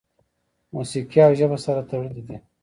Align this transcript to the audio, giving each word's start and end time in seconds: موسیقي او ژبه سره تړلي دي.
موسیقي 0.73 1.19
او 1.27 1.31
ژبه 1.39 1.57
سره 1.65 1.81
تړلي 1.89 2.21
دي. 2.27 2.37